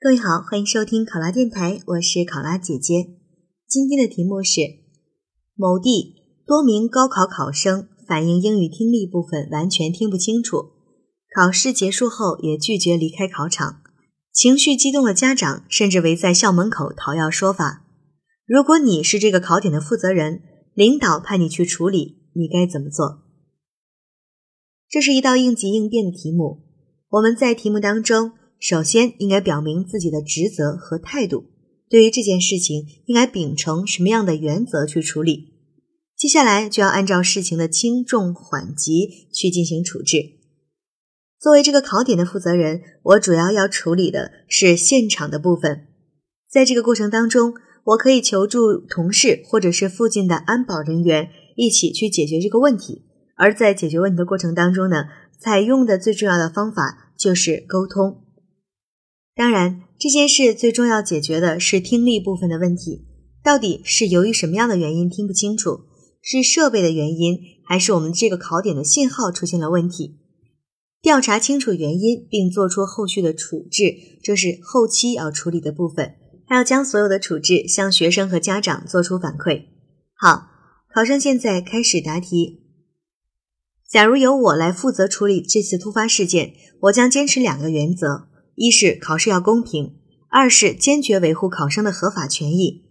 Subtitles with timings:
[0.00, 3.16] 各位好，欢迎收听考拉电台，我是考拉姐姐。
[3.66, 4.60] 今天的题目是：
[5.56, 6.14] 某地
[6.46, 10.66] 多名高考考生反映英语听力部分完全听不清楚，
[11.34, 13.82] 考试结束后也拒绝离开考场，
[14.32, 17.84] 情绪激动的家长甚至围在校门口讨要说法。
[18.46, 20.42] 如果你是这个考点的负责人，
[20.74, 23.24] 领导派你去处理，你该怎么做？
[24.88, 26.60] 这是一道应急应变的题目。
[27.08, 28.34] 我们在题目当中。
[28.60, 31.44] 首先，应该表明自己的职责和态度。
[31.88, 35.54] 对于这件事情，应该秉承什么样的原则去处理？
[36.16, 40.32] 接下来就要按照事情的轻重缓急去进行处置。
[41.38, 45.86] 作为这个考点的负责人，我主要要处理的是现场的部分。
[46.50, 47.54] 在这个过程当中，
[47.84, 53.04] 我可以求助同事或者是附近的安保人员一起去解决这个问题。
[53.36, 55.04] 而在解决问题的过程当中呢，
[55.38, 58.24] 采用的最重要的方法就是沟通。
[59.38, 63.06] 当然，这件事最重要解决的是听力部分的问题，
[63.40, 65.82] 到底是由于什么样的原因听不清楚？
[66.20, 70.18] 是设备的原因，还是我们这个考点的信号出现了问题？
[71.00, 76.16] 调查清楚原因，并做出后续的处置，这是后期要处理的部分。
[76.48, 79.66] 还要将所有的处置向学生和家长做出反馈。
[80.14, 80.48] 好，
[80.92, 82.64] 考生现在开始答题。
[83.88, 88.27] 假如由我来负责处理这次突发事件，我将坚持两个原则。
[88.58, 89.94] 一是考试要公平，
[90.28, 92.82] 二是坚决维护考生的合法权益。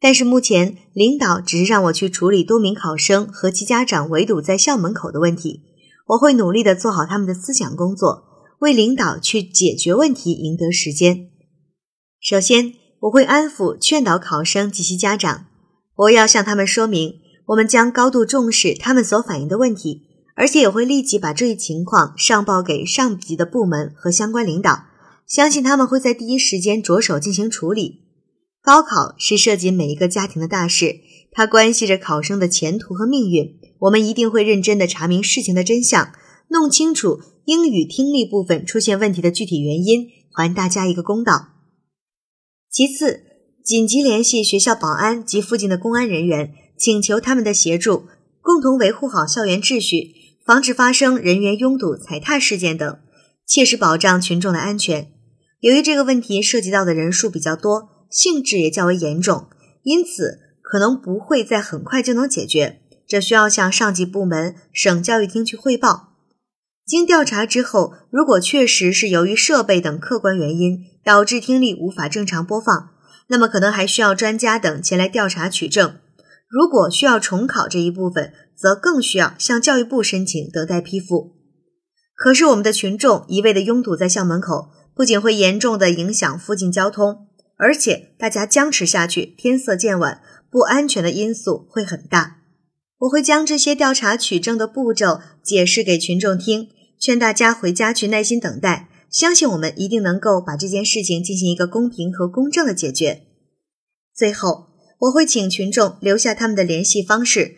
[0.00, 5.62] 但是目前领导只是让我去处理多名考生和其家长围堵在校门口的问题，
[6.08, 8.24] 我会努力的做好他们的思想工作，
[8.58, 11.30] 为领导去解决问题赢得时间。
[12.20, 15.46] 首先，我会安抚劝导考生及其家长，
[15.94, 20.02] 我要向他们说明，我们将高度重视他们所反映的问题，
[20.34, 24.86] 而且也会立即把这一情况上报给上级的部门和相关领导。
[25.26, 28.02] 相信他们会在第一时间着手进行处理。
[28.62, 33.58] 高考是涉及每一个家庭的大事，它关系着考生的前途和命运。
[33.80, 36.12] 我们一定会认真的查明事情的真相，
[36.48, 41.48] 弄清楚英语听力部分出现问题的具体原因，还大家一个公道。
[42.70, 43.24] 其次，
[43.62, 48.04] 紧急联系学校保安及附近的公安人员，请求他们的协助，
[48.40, 52.98] 共同维护好校园秩序，防止发生人员拥堵、踩踏事件等，
[53.46, 55.13] 切实保障群众的安全。
[55.64, 59.46] 由于这个问题涉及到的人数比较多，性质也较为严重，
[59.82, 66.10] 因此可能不会在很快就能解决，这需要向上级部门、省教育厅去汇报。
[66.84, 72.90] 经调查之后，如果确实是由于设备等客观原因导致听力无法正常播放，
[73.28, 75.96] 那么可能还需要专家等前来调查取证。
[76.46, 81.32] 如果需要重考这一部分，则更需要向教育部申请等待批复。
[82.14, 84.68] 可是我们的群众一味的拥堵在校门口。
[84.94, 92.38] 不仅会严重的影响附近交通，而且大家僵持下去，天色渐晚，不安全的因素会很大。
[92.98, 96.68] 我会将这些调查取证的步骤解释给群众听，
[96.98, 103.22] 劝大家回家去耐心等待，相信我们一定能够把这件事情进行一个公平和公正的解决。
[104.14, 104.68] 最后，
[105.00, 107.56] 我会请群众留下他们的联系方式，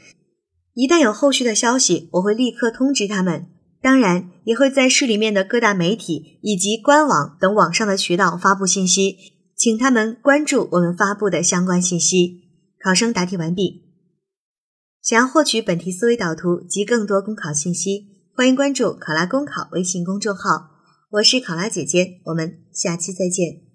[0.74, 3.46] 一旦有后续的消息，我会立刻通知他们。
[3.86, 9.16] 当然，也会在市里面的各大媒体以及官网等网上的渠道发布信息，
[9.56, 12.50] 请他们关注我们发布的相关信息。
[12.82, 13.84] 考生答题完毕。
[15.00, 20.70] 想要获取本题思维导图及更多公考信息，欢迎关注“考拉公考”微信公众号。
[21.12, 23.65] 我是考拉姐姐，我们下期再见。